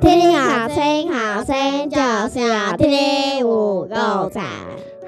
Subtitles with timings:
[0.00, 1.96] 听听好声好声就
[2.28, 4.40] 是要听五够仔。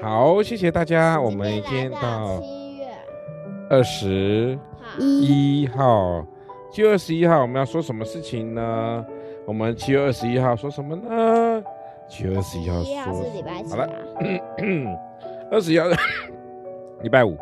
[0.01, 2.85] 好，谢谢大家，我们今天到七月
[3.69, 4.57] 二十
[4.97, 6.25] 一号。
[6.71, 9.05] 七月二十一号我们要说什么事情呢？
[9.45, 11.63] 我们七月二十一号说什么呢？
[12.07, 12.93] 七月二十一号说
[13.69, 13.89] 好了，
[15.51, 15.85] 二十一号
[17.01, 17.37] 礼拜五。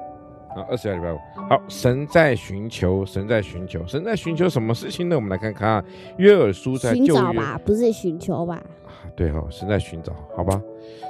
[0.49, 1.17] 啊，二十二礼拜五，
[1.49, 5.15] 好，神在寻求，神在寻求，神在寻求什么事情呢？
[5.15, 5.83] 我们来看看啊，
[6.17, 8.61] 约珥书在寻找吧，不是寻求吧？
[9.03, 10.61] 啊，对哈、哦，神在寻找，好吧，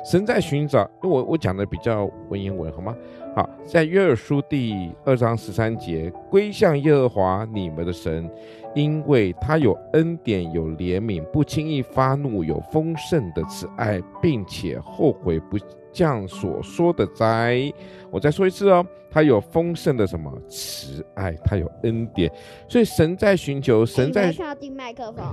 [0.06, 2.95] 神在寻找，因为我我讲的比较文言文，好吗？
[3.36, 8.30] 好，在约珥书第二章十三节，归向耶和华你们的神，
[8.73, 15.58] 因为他有恩典，有怜悯，不轻易发怒，有丰盛的慈爱，并且后悔不
[15.92, 17.72] 降所说的灾。
[18.09, 22.31] 我再说一次哦，他有丰盛的什么慈爱，他有恩典，
[22.67, 24.31] 所以神在寻求，神在。
[24.31, 25.23] 需要订麦克风。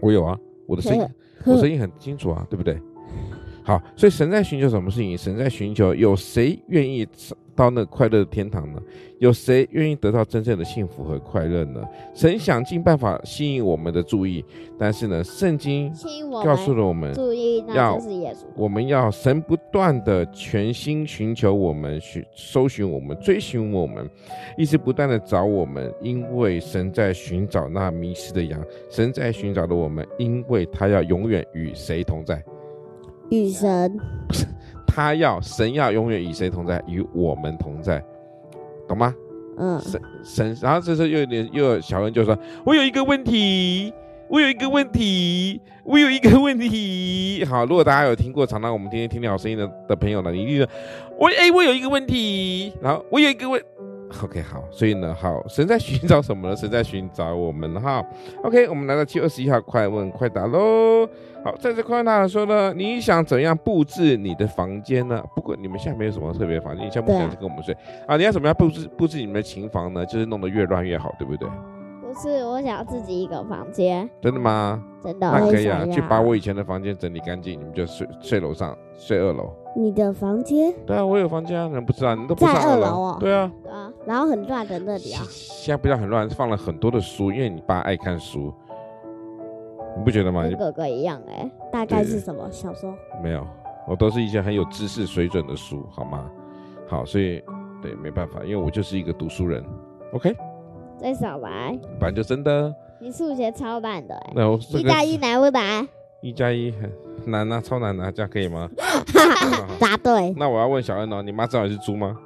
[0.00, 1.08] 我有啊，我的声音，
[1.46, 2.80] 我声音很清楚啊，对不对？
[3.62, 5.16] 好，所以神在寻求什么事情？
[5.16, 7.06] 神在寻求有谁愿意
[7.56, 8.80] 到那快乐的天堂呢？
[9.18, 11.82] 有谁愿意得到真正的幸福和快乐呢？
[12.14, 14.44] 神想尽办法吸引我们的注意，
[14.78, 15.90] 但是呢，圣经
[16.44, 17.98] 告诉了我们，注意要
[18.54, 24.08] 我们要神不断的全心寻求我们，寻搜寻我们，追寻我们，
[24.58, 32.44] 一直不断的找我们，因为神在寻找那迷失的羊，神在寻找的我们，因为他要永远与谁同在？
[33.30, 33.98] 与神，
[34.96, 36.82] 他要神要永远与谁同在？
[36.86, 38.02] 与我们同在，
[38.88, 39.14] 懂吗？
[39.58, 42.34] 嗯，神神，然后这时候又有点又有小恩就说
[42.64, 43.92] ：“我有一个问题，
[44.30, 50.66] 我有一个问题，我有一个问题。”好，如果大家有听过常常我们天天听听好声音的的朋友呢，你一定说
[51.18, 53.62] 我哎，我有一个问题，然后我有一个问。
[54.22, 56.56] OK，好，所以呢，好，神在寻找什么呢？
[56.56, 58.04] 神在寻找我们哈。
[58.44, 61.06] OK，我们来到七月二十一号，快问快答喽。
[61.44, 65.22] 好，在这快问答的时候呢，你想怎样布置你的房间呢？
[65.34, 67.74] 不管你们现在没有什么特别的房间，你现在不想跟我们睡
[68.06, 68.16] 啊，啊？
[68.16, 70.06] 你要怎么样布置布置你们的琴房呢？
[70.06, 71.48] 就是弄得越乱越好，对不对？
[72.00, 74.08] 不是，我想要自己一个房间。
[74.22, 74.82] 真的吗？
[75.02, 75.30] 真的。
[75.30, 79.52] 那可以啊，去把我以前的房间整理干净，你们就睡睡楼上，睡二楼。
[79.76, 80.72] 你的房间？
[80.86, 83.16] 对啊，我有房间啊，你不知道，你都不上二楼哦。
[83.20, 83.50] 对啊。
[84.06, 85.22] 啊，然后很乱的那里啊。
[85.28, 88.52] 现在不要很乱，放了很多的书，因为你爸爱看书，
[89.96, 90.42] 你不觉得吗？
[90.42, 92.94] 跟哥哥一样哎、欸，大概是什么小说？
[93.22, 93.46] 没有，
[93.86, 96.30] 我都是一些很有知识水准的书，好吗？
[96.88, 97.42] 好，所以
[97.82, 99.64] 对，没办法，因为我就是一个读书人。
[100.12, 100.34] OK。
[100.98, 101.78] 最少来。
[102.00, 102.74] 反正就真的。
[102.98, 104.32] 你数学超烂的哎、欸。
[104.34, 105.86] 那我一加一难不难？
[106.22, 106.90] 一加一很
[107.26, 108.66] 难啊，超难啊，这样可以吗？
[109.78, 110.32] 答对。
[110.36, 112.16] 那我要问小恩哦，你妈知道你是猪吗？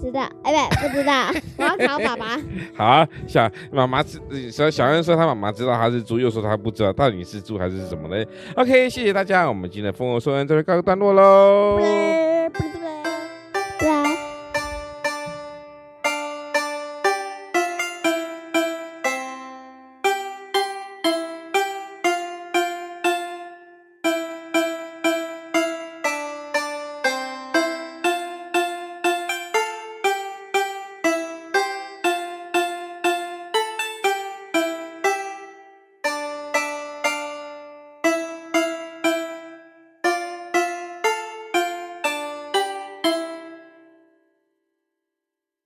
[0.00, 1.28] 知道，哎、欸，不，不知道。
[1.58, 2.40] 我要考爸爸。
[2.74, 4.20] 好啊，小妈妈知，
[4.50, 8.26] 小小恩说他妈妈知道他是猪，又说他不知道，到底是猪还是什么嘞
[8.56, 12.37] ？OK，谢谢大家，我们今天的风和说恩这边告一段落喽。